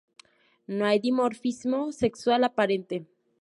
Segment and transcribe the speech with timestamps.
[0.65, 3.05] No hay dimorfismo sexual aparente.